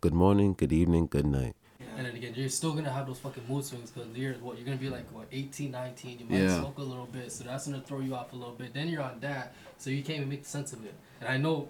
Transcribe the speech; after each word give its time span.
good 0.00 0.14
morning, 0.14 0.54
good 0.56 0.72
evening, 0.72 1.06
good 1.06 1.26
night. 1.26 1.54
And 1.96 2.06
then 2.06 2.14
again, 2.16 2.32
you're 2.34 2.48
still 2.48 2.72
gonna 2.72 2.90
have 2.90 3.06
those 3.06 3.18
fucking 3.18 3.42
mood 3.48 3.64
swings 3.64 3.90
because 3.90 4.08
you're 4.16 4.34
what 4.34 4.56
you're 4.56 4.64
gonna 4.64 4.78
be 4.78 4.88
like 4.88 5.10
what 5.12 5.26
18, 5.32 5.70
19. 5.70 6.18
You 6.20 6.24
might 6.26 6.38
Yeah. 6.42 6.58
smoke 6.60 6.78
a 6.78 6.82
little 6.82 7.06
bit, 7.06 7.30
so 7.30 7.44
that's 7.44 7.66
gonna 7.66 7.82
throw 7.82 8.00
you 8.00 8.14
off 8.14 8.32
a 8.32 8.36
little 8.36 8.54
bit. 8.54 8.72
Then 8.72 8.88
you're 8.88 9.02
on 9.02 9.20
that, 9.20 9.54
so 9.78 9.90
you 9.90 10.02
can't 10.02 10.18
even 10.18 10.28
make 10.30 10.46
sense 10.46 10.72
of 10.72 10.84
it. 10.84 10.94
And 11.20 11.28
I 11.28 11.36
know, 11.36 11.68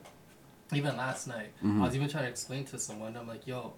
even 0.72 0.96
last 0.96 1.26
night, 1.26 1.52
Mm-hmm. 1.58 1.82
I 1.82 1.86
was 1.86 1.96
even 1.96 2.08
trying 2.08 2.24
to 2.24 2.30
explain 2.30 2.64
to 2.66 2.78
someone. 2.78 3.16
I'm 3.16 3.26
like, 3.26 3.46
yo, 3.46 3.72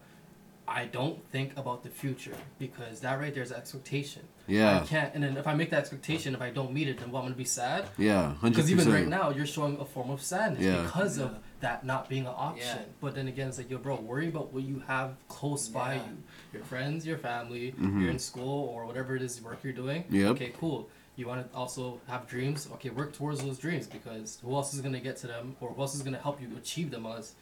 I 0.75 0.86
don't 0.86 1.23
think 1.30 1.57
about 1.59 1.82
the 1.82 1.91
future 1.91 2.34
because 2.59 3.00
that 3.00 3.20
right 3.20 3.34
there 3.34 3.43
is 3.43 3.52
expectation. 3.52 4.23
Yeah. 4.46 4.80
I 4.80 4.87
can't. 4.87 5.14
And 5.14 5.23
then 5.23 5.37
if 5.37 5.46
I 5.46 5.55
make 5.55 5.70
that 5.70 5.80
expectation, 5.80 6.34
if 6.34 6.41
I 6.41 6.50
don't 6.50 6.73
meet 6.73 6.88
it, 6.88 6.98
then 6.98 7.11
what 7.11 7.20
I'm 7.20 7.27
gonna 7.27 7.37
be 7.37 7.45
sad. 7.45 7.84
Yeah, 7.98 8.34
hundred 8.34 8.56
Because 8.56 8.70
even 8.70 8.91
right 8.91 9.06
now, 9.06 9.30
you're 9.30 9.46
showing 9.46 9.79
a 9.79 9.84
form 9.84 10.11
of 10.11 10.23
sadness 10.23 10.62
Yeah. 10.62 10.82
because 10.82 11.19
of 11.19 11.38
that 11.61 11.84
not 11.84 12.09
being 12.09 12.27
an 12.27 12.34
option. 12.34 12.79
Yeah. 12.79 13.00
But 13.00 13.14
then 13.14 13.29
again, 13.29 13.48
it's 13.48 13.59
like, 13.59 13.70
yo, 13.70 13.79
bro, 13.79 13.96
worry 13.96 14.29
about 14.29 14.52
what 14.52 14.62
you 14.64 14.82
have 14.87 15.16
close 15.29 15.69
by 15.69 15.95
Yeah. 15.95 16.06
you. 16.06 16.23
Your 16.55 16.62
friends, 16.65 17.07
your 17.07 17.18
family, 17.18 17.73
mm-hmm. 17.73 18.01
you're 18.01 18.10
in 18.10 18.18
school 18.18 18.68
or 18.68 18.87
whatever 18.87 19.15
it 19.15 19.23
is 19.23 19.43
work 19.43 19.62
you're 19.62 19.73
doing. 19.74 20.04
Yep. 20.10 20.30
Okay, 20.32 20.52
cool. 20.59 20.88
You 21.16 21.27
want 21.27 21.51
to 21.51 21.57
also 21.57 22.01
have 22.09 22.27
dreams. 22.27 22.66
Okay, 22.74 22.88
work 22.88 23.12
towards 23.12 23.43
those 23.43 23.59
dreams 23.59 23.87
because 23.87 24.38
who 24.43 24.54
else 24.54 24.73
is 24.73 24.80
gonna 24.80 25.01
get 25.01 25.18
to 25.18 25.27
them 25.27 25.57
or 25.60 25.70
who 25.70 25.82
else 25.82 25.95
is 25.95 26.02
gonna 26.02 26.18
help 26.18 26.41
you 26.41 26.48
achieve 26.57 26.91
them? 26.91 27.04
Unless 27.04 27.34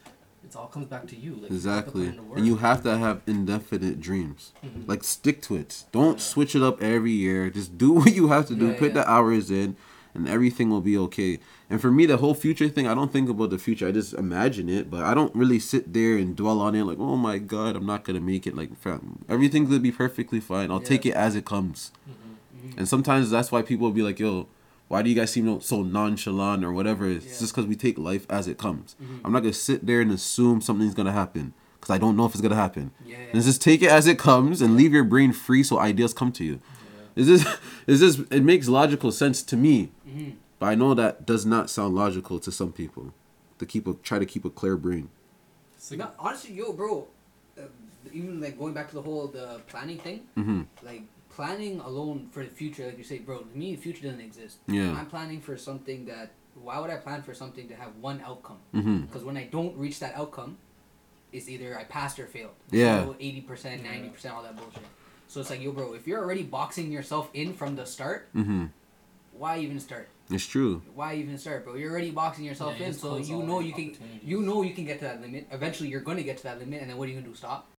it 0.43 0.55
all 0.55 0.67
comes 0.67 0.87
back 0.87 1.07
to 1.07 1.15
you. 1.15 1.33
Like, 1.33 1.49
you 1.51 1.55
Exactly. 1.55 2.07
in. 2.07 2.19
And 2.35 2.45
you 2.45 2.57
have 2.57 2.83
to 2.83 2.97
have 2.97 3.21
indefinite 3.27 3.99
dreams. 4.01 4.51
Mhm. 4.65 4.87
Like 4.87 5.03
stick 5.03 5.41
to 5.43 5.55
it. 5.55 5.83
Don't 5.91 6.17
Yeah. 6.17 6.23
switch 6.31 6.55
it 6.55 6.63
up 6.63 6.81
every 6.81 7.11
year. 7.11 7.49
Just 7.49 7.77
do 7.77 7.91
what 7.99 8.13
you 8.15 8.27
have 8.29 8.47
to 8.47 8.55
do. 8.55 8.67
Yeah, 8.67 8.77
Put 8.79 8.89
yeah. 8.89 9.01
the 9.01 9.09
hours 9.09 9.51
in 9.51 9.75
and 10.13 10.27
everything 10.27 10.69
will 10.69 10.81
be 10.81 10.97
okay. 10.97 11.39
And 11.69 11.79
for 11.79 11.89
me 11.91 12.05
the 12.05 12.17
whole 12.17 12.33
future 12.33 12.67
thing, 12.67 12.85
I 12.87 12.93
don't 12.93 13.13
think 13.13 13.29
about 13.29 13.49
the 13.49 13.57
future. 13.57 13.87
I 13.87 13.91
just 13.93 14.13
imagine 14.13 14.67
it, 14.67 14.89
but 14.91 15.03
I 15.03 15.13
don't 15.13 15.33
really 15.35 15.59
sit 15.59 15.93
there 15.93 16.17
and 16.17 16.35
dwell 16.35 16.59
on 16.59 16.75
it 16.75 16.83
like, 16.83 16.99
"Oh 16.99 17.15
my 17.15 17.37
god, 17.37 17.75
I'm 17.77 17.85
not 17.85 18.03
going 18.03 18.15
to 18.19 18.25
make 18.25 18.45
it." 18.45 18.53
Like 18.55 18.75
fam, 18.77 19.19
everything's 19.29 19.69
going 19.69 19.79
to 19.79 19.83
be 19.83 19.91
perfectly 19.91 20.41
fine. 20.41 20.69
I'll 20.69 20.81
take 20.81 21.05
it 21.05 21.13
as 21.13 21.35
it 21.35 21.45
comes. 21.45 21.91
Mhm. 22.09 22.77
And 22.77 22.87
sometimes 22.89 23.29
that's 23.29 23.51
why 23.53 23.61
people 23.61 23.85
will 23.87 23.93
be 23.93 24.01
like, 24.03 24.19
"Yo, 24.19 24.47
why 24.91 25.01
do 25.01 25.09
you 25.09 25.15
guys 25.15 25.31
seem 25.31 25.59
so 25.61 25.81
nonchalant 25.83 26.63
or 26.63 26.71
whatever?" 26.71 27.07
It's 27.07 27.25
Yeah. 27.25 27.39
just 27.39 27.53
because 27.53 27.65
we 27.67 27.75
take 27.75 27.97
life 27.97 28.25
as 28.29 28.47
it 28.47 28.57
comes. 28.57 28.95
Mhm. 29.01 29.21
I'm 29.25 29.31
not 29.31 29.41
gonna 29.41 29.53
sit 29.53 29.85
there 29.85 30.01
and 30.01 30.11
assume 30.11 30.61
something's 30.61 30.93
gonna 30.93 31.11
happen 31.11 31.53
because 31.79 31.93
I 31.93 31.97
don't 31.97 32.15
know 32.17 32.25
if 32.25 32.33
it's 32.33 32.41
gonna 32.41 32.55
happen. 32.55 32.91
Yeah. 33.05 33.17
Let's 33.33 33.45
just 33.45 33.61
take 33.61 33.81
it 33.81 33.89
as 33.89 34.05
it 34.07 34.17
comes 34.19 34.61
and 34.61 34.75
leave 34.75 34.93
your 34.93 35.03
brain 35.03 35.31
free 35.33 35.63
so 35.63 35.79
ideas 35.79 36.13
come 36.13 36.31
to 36.33 36.43
you. 36.43 36.59
Is 37.15 37.27
this 37.27 37.45
is 37.87 37.99
this 37.99 38.19
it 38.29 38.43
makes 38.43 38.67
logical 38.67 39.11
sense 39.11 39.41
to 39.43 39.57
me, 39.57 39.91
Mhm. 40.07 40.33
but 40.59 40.65
I 40.67 40.75
know 40.75 40.93
that 40.93 41.25
does 41.25 41.45
not 41.45 41.69
sound 41.69 41.95
logical 41.95 42.39
to 42.39 42.51
some 42.51 42.71
people. 42.71 43.13
To 43.59 43.65
keep 43.65 43.85
a 43.87 43.93
try 43.93 44.17
to 44.19 44.25
keep 44.25 44.43
a 44.45 44.49
clear 44.49 44.75
brain. 44.77 45.09
So, 45.77 45.95
No, 45.95 46.07
honestly, 46.19 46.53
yo, 46.55 46.73
bro, 46.73 47.07
uh, 47.63 48.09
even 48.13 48.41
like 48.41 48.57
going 48.57 48.73
back 48.73 48.87
to 48.89 48.95
the 48.95 49.01
whole 49.01 49.27
the 49.27 49.61
planning 49.67 49.97
thing, 49.97 50.21
Mm-hmm. 50.37 50.61
like 50.85 51.03
planning 51.29 51.79
alone 51.79 52.27
for 52.31 52.43
the 52.43 52.49
future, 52.49 52.85
like 52.87 52.97
you 52.97 53.03
say, 53.03 53.19
bro, 53.19 53.39
to 53.39 53.57
me, 53.57 53.75
the 53.75 53.81
future 53.81 54.03
doesn't 54.03 54.19
exist. 54.21 54.57
Yeah. 54.67 54.91
I'm 54.97 55.05
planning 55.07 55.41
for 55.41 55.57
something 55.57 56.05
that. 56.05 56.31
Why 56.61 56.79
would 56.79 56.89
I 56.89 56.97
plan 56.97 57.21
for 57.23 57.33
something 57.33 57.69
to 57.69 57.75
have 57.75 57.95
one 58.01 58.21
outcome? 58.25 58.57
Mm-hmm. 58.75 58.97
Because 59.05 59.23
when 59.23 59.37
I 59.37 59.45
don't 59.45 59.75
reach 59.77 59.99
that 60.01 60.13
outcome, 60.15 60.57
it's 61.31 61.47
either 61.47 61.79
I 61.79 61.85
passed 61.85 62.19
or 62.19 62.27
failed. 62.27 62.51
Yeah. 62.71 63.07
Eighty 63.21 63.39
percent, 63.41 63.83
ninety 63.85 64.09
percent, 64.09 64.35
all 64.35 64.43
that 64.43 64.57
bullshit. 64.57 64.83
So 65.29 65.39
it's 65.39 65.49
like, 65.49 65.61
yo, 65.61 65.71
bro, 65.71 65.93
if 65.93 66.05
you're 66.07 66.19
already 66.19 66.43
boxing 66.43 66.91
yourself 66.91 67.29
in 67.33 67.53
from 67.53 67.77
the 67.77 67.85
start, 67.85 68.27
Mm-hmm. 68.35 68.65
Why 69.41 69.57
even 69.57 69.79
start? 69.79 70.07
It's 70.29 70.45
true. 70.45 70.83
Why 70.93 71.15
even 71.15 71.35
start, 71.39 71.65
bro? 71.65 71.73
You're 71.73 71.91
already 71.91 72.11
boxing 72.11 72.45
yourself 72.45 72.75
Yeah, 72.79 72.87
in, 72.87 72.93
so 72.93 73.17
you 73.17 73.41
know 73.41 73.59
you 73.59 73.73
can. 73.73 73.97
You 74.23 74.39
know 74.39 74.61
you 74.61 74.73
can 74.75 74.85
get 74.85 74.99
to 74.99 75.05
that 75.05 75.19
limit. 75.19 75.47
Eventually, 75.51 75.89
you're 75.89 76.01
gonna 76.01 76.21
get 76.21 76.37
to 76.37 76.43
that 76.43 76.59
limit, 76.59 76.79
and 76.81 76.89
then 76.89 76.97
what 76.97 77.07
are 77.07 77.11
you 77.11 77.15
gonna 77.19 77.27
do? 77.27 77.35
Stop? 77.35 77.67